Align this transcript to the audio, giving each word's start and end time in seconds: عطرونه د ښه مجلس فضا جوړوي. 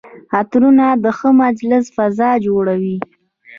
عطرونه 0.37 0.85
د 1.03 1.05
ښه 1.17 1.29
مجلس 1.43 1.85
فضا 1.95 2.29
جوړوي. 2.45 2.97